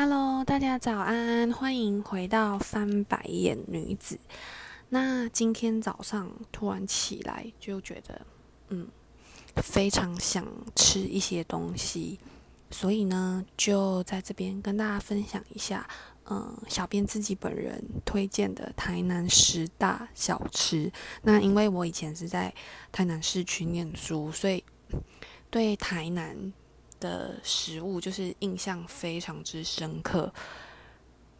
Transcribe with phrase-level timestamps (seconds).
[0.00, 4.16] Hello，大家早安，欢迎回到翻白眼女子。
[4.90, 8.24] 那今天早上突然起来，就觉得
[8.68, 8.86] 嗯，
[9.56, 12.20] 非常想吃一些东西，
[12.70, 15.84] 所以呢，就在这边跟大家分享一下，
[16.30, 20.92] 嗯，小编自己本人推荐的台南十大小吃。
[21.22, 22.54] 那因为我以前是在
[22.92, 24.62] 台南市区念书，所以
[25.50, 26.52] 对台南。
[27.00, 30.32] 的食物就是印象非常之深刻。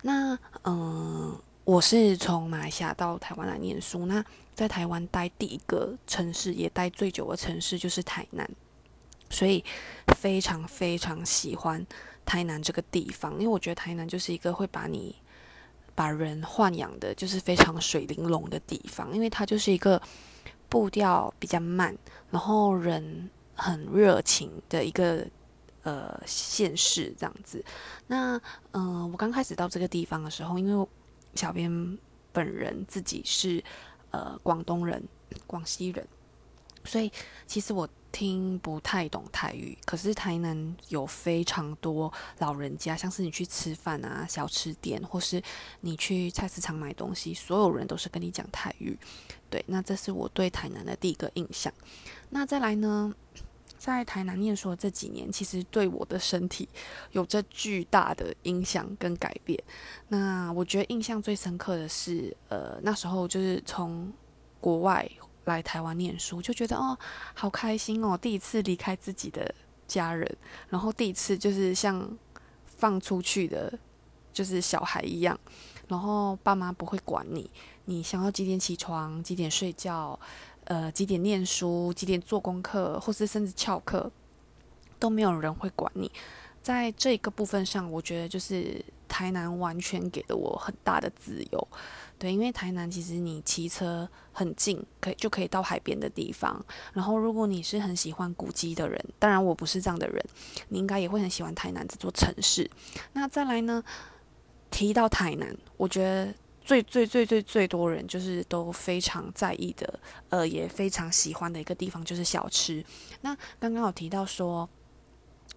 [0.03, 4.07] 那嗯，我是从马来西亚到台湾来念书。
[4.07, 4.25] 那
[4.55, 8.49] 在台湾待第一个城市，也待最久的城市就是台南，
[9.29, 9.65] 所以
[10.17, 11.85] 非常非常喜欢
[12.25, 13.33] 台南这个地方。
[13.35, 15.15] 因为我觉得台南就是一个会把你
[15.97, 19.13] 把人豢养的，就是非常水玲珑的地方。
[19.13, 20.01] 因为它就是一个
[20.69, 21.97] 步调比较慢，
[22.31, 25.27] 然后人很热情的一个。
[25.89, 27.65] 呃，县市这样子。
[28.09, 28.39] 那
[28.73, 30.87] 嗯，我刚开始到这个地方的时候，因为
[31.35, 31.99] 小编
[32.31, 33.65] 本人自己是
[34.11, 35.03] 呃广东人，
[35.47, 36.07] 广西人，
[36.85, 37.11] 所以
[37.47, 39.79] 其实我听不太懂台语。
[39.87, 45.43] 可是台南有非常多老人家，像是你去吃饭啊，小吃店，或是
[45.81, 48.99] 你去菜市场买东西，所有人都是跟你讲台语。
[49.49, 51.73] 对，那这是我对台南的第一个印象。
[52.29, 53.15] 那再来呢？
[53.79, 56.69] 在台南念书的这几年，其实对我的身体
[57.13, 59.59] 有着巨大的影响跟改变。
[60.09, 64.13] 那我觉得印象最深刻的是，呃，那时候就是从
[64.61, 65.09] 国外
[65.45, 66.99] 来台湾念书，就觉得哦，
[67.35, 69.55] 好开心哦，第一次离开自己的
[69.87, 70.37] 家人，
[70.69, 72.19] 然后第一次就是像
[72.65, 73.73] 放出去的，
[74.33, 75.39] 就是小孩一样，
[75.87, 77.49] 然后爸妈不会管你，
[77.85, 80.19] 你想要几点起床，几点睡觉。
[80.69, 84.13] 呃，几点念书，几点做功课，或是甚至翘课，
[84.99, 86.13] 都没有人会管你。
[86.61, 91.69] 在这个部分上，我觉得就是台南完全给了我很大的自由。
[92.19, 96.63] 对，因为台南其实你骑车很近，可以就可以到海边的地方。
[96.93, 100.23] 然后，如果你是很喜欢古迹的人，当然我不是这样的人，
[100.69, 102.71] 你应该也会很喜欢台南这座城市。
[103.15, 103.83] 那再来呢，
[104.71, 106.35] 提到台南，我觉得。
[106.69, 109.99] 最最最最最多人就是都非常在意的，
[110.29, 112.85] 呃，也非常喜欢的一个地方就是小吃。
[113.23, 114.69] 那刚刚有提到说，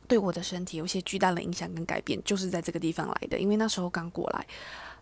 [0.08, 3.38] 对我的身体有些巨大的影响跟改变，就是在这个地方来的。
[3.38, 4.48] 因为那时候刚过来，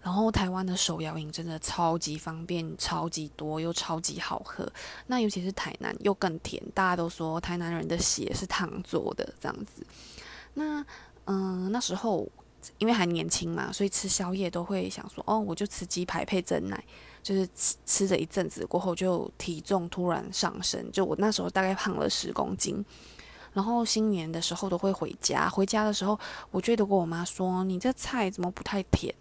[0.02, 4.68] 然后台湾的手摇饮真的超级方便、超级多又超级好喝。
[5.06, 9.86] 那尤其是台南又更甜，大家都说台南人的血是糖做的这样子。
[10.56, 10.84] 那
[11.26, 12.28] 嗯，那时候。
[12.78, 16.84] 因为还年轻嘛，所以吃宵夜都会想说，哦，我就吃鸡排配蒸奶，
[17.24, 22.84] 就是吃吃着一阵子过后，就体重突然上升，就我那时候大概胖了十公斤。
[23.53, 26.20] 然后新年的时候都会回家，回家的时候
[26.52, 29.14] 我就得跟我妈说，你这菜怎么不太甜？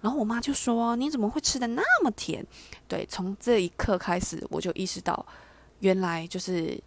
[0.00, 2.46] 然后我妈就说，你怎么会吃的那么甜？
[2.88, 5.26] 对，从这一刻开始，我就意识到，
[5.80, 6.82] 原来就是。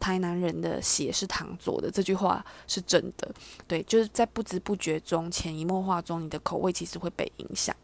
[0.00, 3.30] 台南人的血是糖做的，这句话是真的。
[3.68, 7.76] 对，就是在不知不觉中、潜移默化中，你的口味其实会被影响。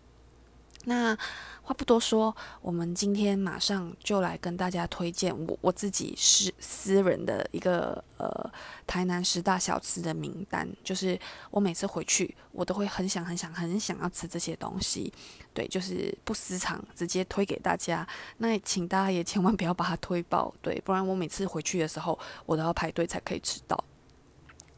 [0.89, 1.17] 那
[1.63, 8.53] 话不多说，我们今天马上就来跟大家推荐我我自己私私人的一个呃
[8.87, 10.69] 台南十大小吃的名单。
[10.85, 11.19] 就是
[11.51, 15.13] 我每次回去，我都会很想很想很想要吃这些东西。
[15.53, 18.07] 对，就是不私藏，直接推给大家。
[18.39, 22.17] 那请大家也千万不要把它推爆，对，不然我每次回去的时候，
[22.47, 23.85] 我都要排队才可以吃到。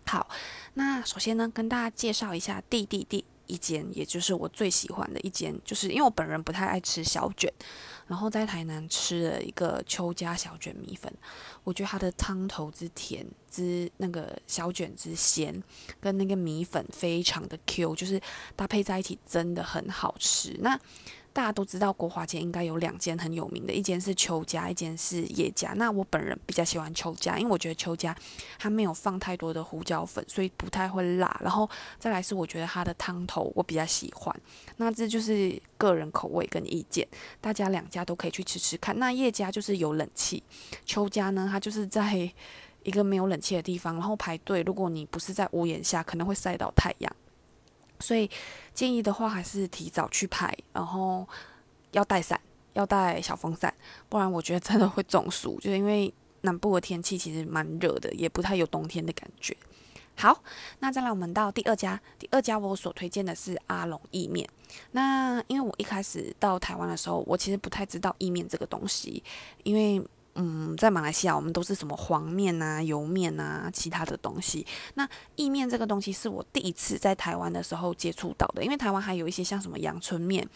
[0.07, 0.27] 好，
[0.73, 3.27] 那首先呢，跟大家介绍一下弟弟弟。
[3.49, 7.53] 一间，也就是我最喜欢的一间，就是因为我本人不太爱吃小卷，
[8.07, 11.13] 然后在台南吃了一个邱家小卷米粉，
[11.65, 15.61] 我觉得它的汤头之甜之那个小卷之咸，
[16.01, 18.21] 跟那个米粉非常的 Q，就是
[18.55, 20.57] 搭配在一起真的很好吃。
[20.61, 20.79] 那
[21.33, 25.73] 大家都知道国华街应该有两间很有名的，一间是邱家，一间是叶家。
[25.77, 28.17] 那我本人比较喜欢邱家，因为我觉得邱家
[28.59, 31.41] 它没有放太多的胡椒粉，所以不太会辣。
[31.43, 31.69] 然后
[31.99, 34.35] 再来是我觉得它的汤头我比较喜欢。
[34.79, 37.07] 那这就是个人口味跟意见，
[37.41, 38.99] 大家两家都可以去吃吃看。
[38.99, 40.43] 那叶家就是有冷气，
[40.85, 42.31] 邱家呢它就是在
[42.83, 44.63] 一个没有冷气的地方，然后排队。
[44.63, 47.17] 如果你不是在屋檐下，可能会晒到太阳。
[48.01, 48.31] 所以
[48.75, 51.27] 建议的话，还是提早去拍，然后
[51.93, 52.41] 要带伞，
[52.73, 53.73] 要带小风扇，
[54.09, 55.59] 不然我觉得真的会中暑。
[55.61, 56.13] 就是因为
[56.43, 59.57] 南部的天气其实蛮热的，也不太有冬天的感觉。
[60.17, 60.43] 好，
[60.81, 64.49] 那再来我们到第二家，第二家我所推荐的是阿龙意面。
[64.91, 69.23] 那因为我一开始到台湾的时候，我其实不太知道意面这个东西，
[69.63, 70.05] 因为
[70.41, 74.65] 嗯，在马来西亚我们都是什么黄面啊、油面啊，其他的东西。
[74.95, 75.07] 那
[75.37, 80.49] 意面这个东西是我第一次在台湾的时候接触到的，因为台湾还有一些像什么阳春面，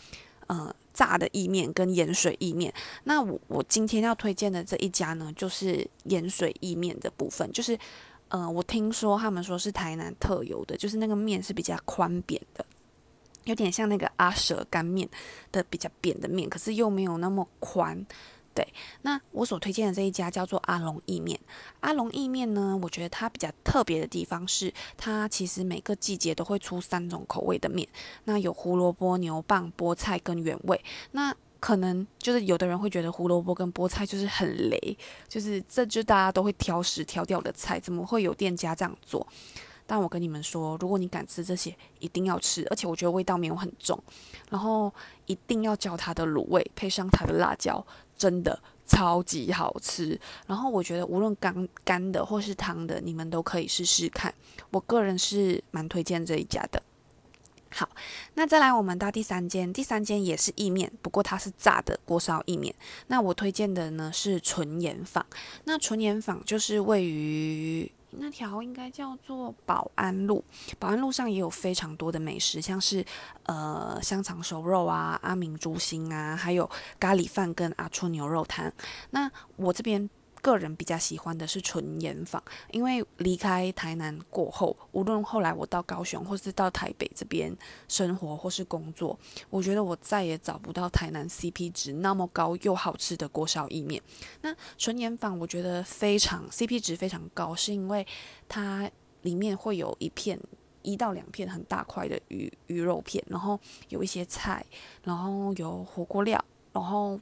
[0.46, 2.73] 呃，炸的意面跟盐水意面。
[3.05, 7.79] 那我我今天要推荐的这一家呢，就是盐水意面的部分，就是。
[8.34, 12.64] 嗯，我听说他们说是台南特有的，就是那个面是比较宽扁的，
[13.44, 15.06] 有点像那个阿舍干面
[15.50, 18.06] 的比较扁的面，可是又没有那么宽。
[18.54, 18.66] 对，
[19.02, 21.38] 那我所推荐的这一家叫做阿龙意面。
[21.81, 27.88] 阿龙意面呢，我觉得它比较特别的地方是，它其实每个季节都会出三种口味的面，
[28.25, 30.82] 那有胡萝卜、牛蒡、菠菜跟原味。
[31.12, 34.98] 那可能就是有的人会觉得胡萝卜跟菠菜就是很雷，
[35.28, 39.26] 就是这就大家都会挑食挑掉的菜，怎么会有店家这样做？
[39.93, 44.03] 但我跟你们说，如果你敢吃这些，一定要吃，而且我觉得味道没有很重，
[44.49, 44.91] 然后
[45.27, 47.87] 一定要叫它的卤味配上它的辣椒，
[48.17, 50.19] 真的超级好吃。
[50.47, 54.33] 然后我觉得无论干干的或是汤的，你们都可以试试看。
[54.71, 56.83] 我个人是蛮推荐这一家的。
[57.69, 57.87] 好，
[58.33, 62.75] 那再来我们到第三间，第三间也是意面，不过它是炸的锅烧意面。
[63.09, 65.27] 那我推荐的呢是纯盐坊。
[65.65, 70.44] 那纯盐坊就是位于那条应该叫做保安路，
[70.79, 73.05] 保安路上也有非常多的美食，像是
[73.44, 76.69] 呃香肠熟肉啊、阿明猪心啊，还有
[77.00, 78.73] 咖喱饭跟阿初牛肉汤。
[79.11, 80.09] 那我这边。
[80.43, 82.43] 个人比较喜欢的是纯盐坊，
[82.73, 87.56] 因为离开台南过后，无论后来我到高雄或是到台北这边
[87.87, 89.17] 生活或是工作，
[89.49, 94.03] 我觉得我再也找不到台南 CP 值那么高又好吃的锅烧意面。
[94.41, 98.05] 那纯盐坊我觉得非常 CP 值非常高，是因为
[98.49, 98.91] 它
[99.23, 100.37] 里面会有一片
[100.83, 103.59] 一到两片很大块的鱼鱼肉片，然后
[103.91, 104.67] 有一些菜，
[105.05, 107.21] 然后有火锅料，然后。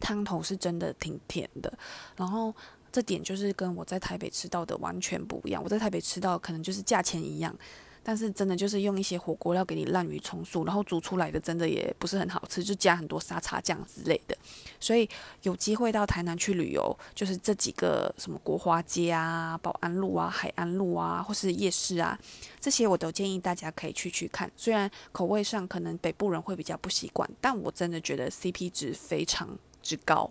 [0.00, 1.72] 汤头是真的挺甜的，
[2.16, 2.54] 然后
[2.92, 5.62] 这点就是跟我在台北吃到的完全不一样。
[5.62, 7.56] 我在台北吃到可能就是价钱一样，
[8.02, 14.36] 但是真的就是用一些火锅料给你滥竽充数，然后煮出来的真的也不是很好吃，就加很多沙茶酱之类的。
[14.78, 15.08] 所以
[15.42, 22.18] 有机会到台南去旅游，就是这几个什么国华街啊、保安路啊、海安路啊，或是夜市啊，
[22.60, 24.50] 这些我都建议大家可以去去看。
[24.54, 29.48] 虽然口味上可能北部人会比较不习惯，但我真的觉得 CP 值非常。
[29.84, 30.28] 之高，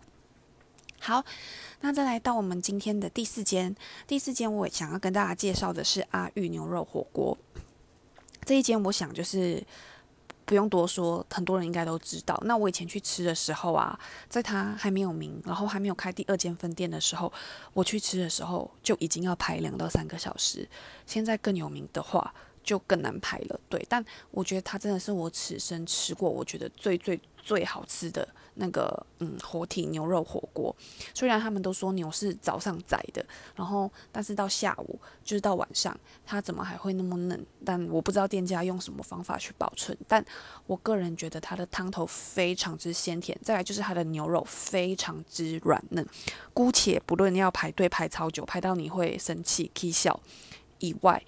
[1.00, 1.24] 好，
[1.82, 3.74] 那再来到我们今天的第四间，
[4.08, 7.38] 第四间我想要跟大家介绍的是阿玉牛肉火锅。
[8.44, 9.64] 这一间我想就是
[10.44, 12.38] 不用多说，很多人应该都知道。
[12.46, 13.98] 那我以前去吃的时候啊，
[14.28, 17.32] 在它还没有名，然后还没有开第二间分店的时候，
[17.74, 20.68] 我去吃的时候就已经要排两到三个小时。
[21.06, 22.34] 现在更有名的话。
[22.66, 24.02] 就更难排了，对，但
[24.32, 30.76] 我觉得它真的是我此生吃过我觉得最最最好吃的那个嗯活体牛肉火锅。
[31.14, 37.46] 虽然他们都说牛是早上宰的，然后但是到下午就是到晚上，它怎么还会那么嫩？
[37.66, 39.98] 但我不知道店家用什么方法去保存。
[40.08, 40.24] 但
[40.68, 46.06] 我个人觉得它的汤头非常之鲜甜，再来就是它的牛肉非常之软嫩。
[46.54, 50.20] 姑且不论要排队排超久，排到你会生气、气笑
[50.80, 51.24] 以外。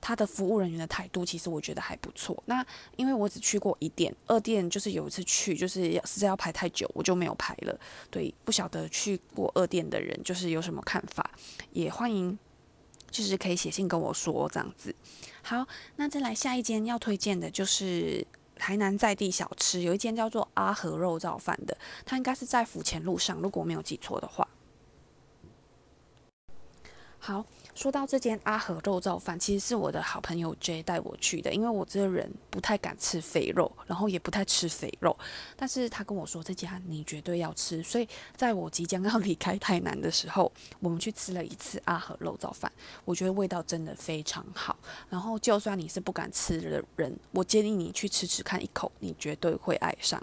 [0.00, 2.40] 他的服务人员的态度，其实我觉得还不错。
[2.46, 2.64] 那
[2.96, 7.78] 因为我只去过一店，二店就是有一次去，就是要实在要排太久，我就没有排了。
[8.10, 11.30] 对，不晓得去过二店的人，就是有什么看法，
[11.72, 12.38] 也欢迎，
[13.10, 14.94] 就是可以写信跟我说这样子。
[15.42, 15.66] 好，
[15.96, 18.26] 那再来下一间要推荐的就是
[18.56, 21.76] 台南在地小吃，有一间叫做阿和肉燥饭的，
[22.06, 24.46] 它应该是在府前路上，如果我没有记错的话。
[27.18, 27.44] 好。
[27.78, 35.16] 说到这间阿和肉燥饭，其实是我的好朋友 J 带我去的，因为我这个人不太敢吃肥肉，然后也不太吃肥肉，
[35.54, 42.72] 但是他跟我说这家你绝对要吃，所以在我即将要离开台南的时候，我们去吃了一次阿和肉燥饭，
[43.04, 44.76] 我觉得味道真的非常好，
[45.08, 50.20] 然后就算你是不敢吃的人，我建议你去吃吃看一口，你绝对会爱上。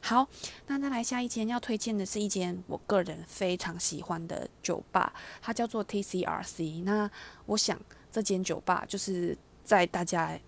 [0.00, 0.28] 好，
[0.66, 5.12] 那再来下一间要推荐的是一间我个人非常喜欢的酒吧，
[5.42, 7.10] 它叫做 TCRC，那。
[7.46, 7.80] 我想，
[8.12, 10.38] 这间酒吧就是在大家，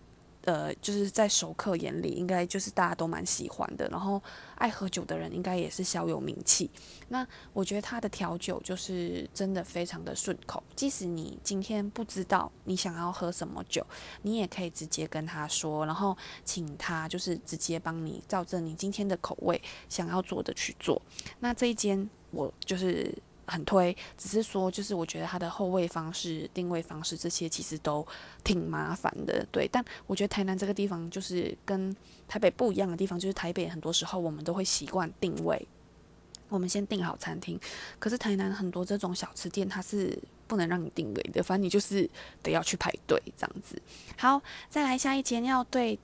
[0.50, 3.86] 呃，就是在熟客眼里，应该就是大家都蛮喜欢的。
[3.88, 4.20] 然后
[4.56, 6.68] 爱喝酒的人应该也是小有名气。
[7.06, 13.86] 那我觉得他的调酒就是真的非常的顺口，即使你今天不知道你想要喝什么酒，
[14.22, 21.00] 你也可以直接跟他说，然后请他就是直接帮你照着你今天的口味想要做的去做。
[21.38, 23.14] 那这一间我就是。
[23.50, 28.06] 很推，只是说就是我觉得它的后位方式、定位方式这些其实都
[28.44, 29.68] 挺麻烦的，对。
[29.72, 31.94] 但我觉得台南这个地方就是跟
[32.28, 35.66] 台北不一样的地方，就是台北很多时候我们都会习惯定位，
[36.48, 37.58] 我们先订好餐厅。
[37.98, 40.16] 可是台南很多这种小吃店，它是
[40.46, 42.08] 不能让你定位的，反正你就是
[42.42, 43.82] 得要去排队这样子。
[44.16, 45.98] 好，再来下一间要对。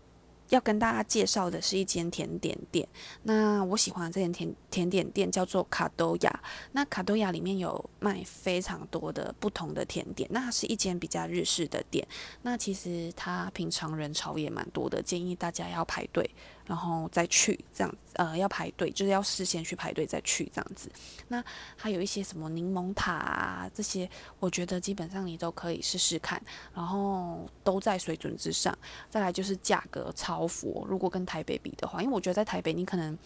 [0.50, 2.86] 要跟大家介绍的是一间甜点店。
[3.22, 6.42] 那我喜欢这间甜甜点店叫做卡多亚。
[6.72, 10.28] 那卡多亚里面有卖非常多的不同的甜点。
[10.32, 12.06] 那是一间比较日式的店。
[12.42, 16.28] 那其实它平常人潮也蛮多的，建议大家要排队。
[16.66, 20.90] 然后再去这样子，呃，要排队，就是要事先去排队再去这样子。
[21.28, 21.42] 那
[21.76, 24.08] 还有一些什么柠檬塔啊，这些
[24.40, 26.42] 我觉得基本上你都可以试试看，
[26.74, 28.76] 然后都在水准之上。
[29.08, 33.16] 再来就是价格超佛，如果跟台北比的话，因为我觉得在台北你可能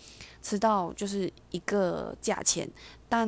[0.43, 2.69] 吃到就是一个价钱，
[3.09, 3.27] 但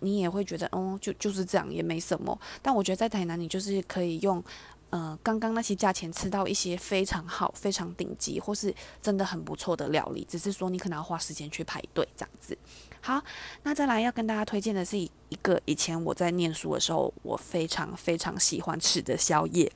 [0.00, 2.38] 你也会觉得，哦，就就是这样，也没什么。
[2.60, 4.44] 但我觉得在台南你就是可以用。
[4.90, 12.56] 呃，刚刚那些价钱吃到一些非常好、非常顶级，或是真的很不错的料理，只是说你可能要花时间去排队这样子。
[13.00, 13.22] 好，
[13.62, 15.10] 那再来要跟大家推荐的是一
[15.42, 19.70] 个以前我在念书的时候，我非常非常喜欢吃的宵夜。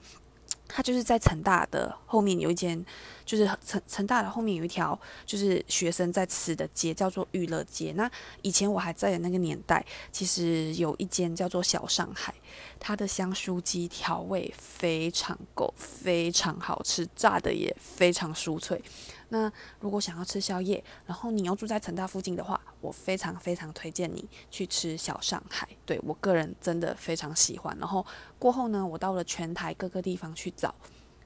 [0.73, 2.83] 它就是在成大的后面有一间，
[3.25, 7.93] 就是成成大的后面有一条，就是学生在吃的街，叫做娱乐街。
[7.97, 8.11] 那
[8.43, 12.33] 以前我还在的那个年代，其实有一间叫做小上海，
[12.79, 18.81] 它的香酥鸡调味非常够，非常好吃，炸的也非常酥脆。
[19.31, 25.67] 那如果想要吃宵夜，然后你要住在成大附近的话，我非常非常推荐你去吃小上海。
[25.87, 27.77] 对我个人真的非常喜欢。
[27.79, 28.05] 然后
[28.39, 30.75] 过后呢，我到了全台各个地方去找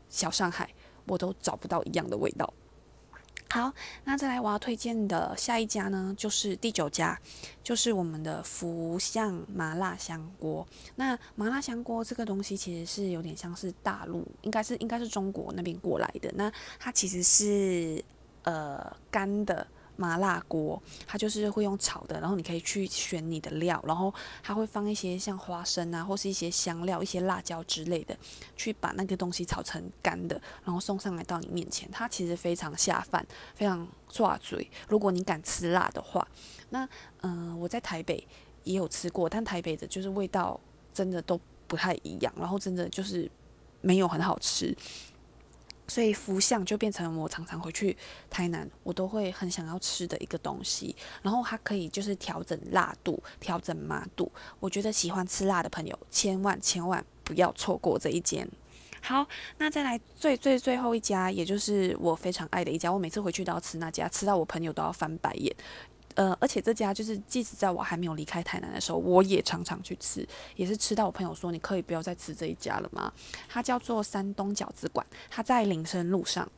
[0.09, 0.71] 小上海，
[1.07, 2.53] 我都找不到一样的味道。
[3.55, 7.17] 好，那再来我要推荐的下一家呢，就是第九家，
[7.63, 10.67] 就是我们的福相麻辣香锅。
[10.97, 16.29] 那麻辣香锅这个东西其实是有点像是大陆，应该是应该是中国那边过来的。
[16.35, 18.05] 那它其实是
[18.43, 19.65] 呃干的。
[19.97, 28.17] 麻辣锅，它就是会用炒的，然后你可以去选你的料，然后它会放一些像花生啊，或是一些香料、一些辣椒之类的，
[28.57, 31.89] 去把那个东西炒成干的，然后送上来到你面前。
[31.91, 33.25] 它其实非常下饭，
[33.55, 34.71] 非常抓嘴。
[34.89, 36.27] 如果你敢吃辣的话，
[36.71, 36.89] 那
[37.23, 38.27] 嗯，我在台北
[38.65, 40.59] 也有吃过，但台北的就是味道
[40.93, 43.31] 真的都不太一样，然后真的就是
[43.81, 44.77] 没有很好吃。
[45.87, 47.97] 所以福相就变成我常常回去
[48.31, 50.95] 台南，我都会很想要吃的一个东西。
[51.23, 54.31] 然后它可以就是调整辣度、调整麻度。
[54.61, 58.49] 我觉得喜欢吃辣的朋友，千万千万不要错过这一间。
[59.03, 59.27] 好，
[59.59, 65.55] 那再来最最最后一家，也就是我非常爱的一家，我每次回去都要吃那家，吃到我朋友都要翻白眼。
[66.15, 73.13] 呃，而且这家就是，即使在我还没有离开台南的时候，我也常常去吃，也是吃到我朋友说，你可以不要再吃这一家了吗？
[73.49, 76.49] 它叫做山东饺子馆，它在林森路上。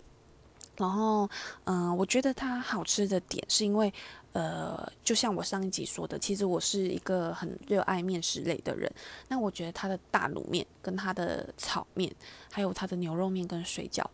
[0.76, 1.26] 然后，
[1.64, 3.90] 嗯，我觉得它好吃的点是因为，
[4.32, 8.92] 呃，就像我上一集说的，其实我是一个很热爱面食类的人。
[9.26, 12.14] 那我觉得它的大卤面、跟它的炒面，
[12.52, 14.04] 还有它的牛肉面跟水饺。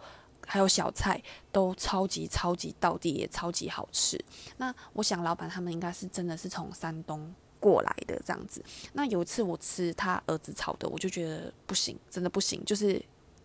[0.52, 1.18] 还有小菜
[1.50, 4.23] 都超级超级到地，也超级好吃。
[4.59, 8.62] 那我想老板他们应该是真的是从山东过来的这样子。
[8.92, 13.02] 那有一次我吃他儿子炒的，我就觉得不行，真的不行，就是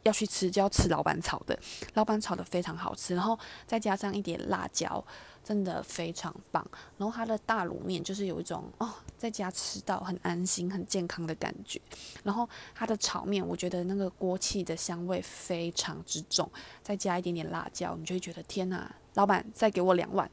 [0.07, 1.57] 要去吃就要吃老板炒的。
[1.93, 5.03] 老板炒的非常好吃，然后再加上一点辣椒。
[5.43, 6.61] 真的非常棒，
[6.97, 11.79] 然后它的大卤面就是有一种哦，在家吃到很安心、很健康的感觉。
[12.21, 12.45] 然后
[12.75, 16.51] 它的炒面，我觉得那个锅气的香味非常之重，
[16.83, 18.93] 再加一点点辣椒，你就会觉得天哪！
[19.13, 20.29] 老板再给我两碗。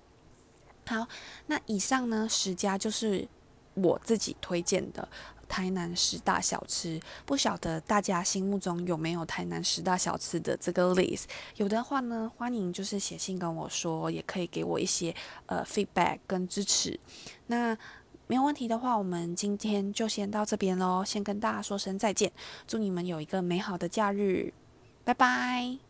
[0.88, 1.06] 好，
[1.46, 3.28] 那以上呢十家就是
[3.74, 5.08] 我自己推荐的。
[5.54, 11.26] 台南十大小吃，不晓得大家心目中有没有台南十大小吃的这个 list？
[11.54, 15.14] 有的话呢，欢迎就是写信跟我说，也可以给我一些
[15.46, 16.98] 呃 feedback 跟支持。
[17.46, 17.78] 那
[18.26, 22.32] 没有问题的话，我们今天就先到这边喽，先跟大家说声再见，
[22.66, 24.52] 祝你们有一个美好的假日，
[25.04, 25.83] 拜拜。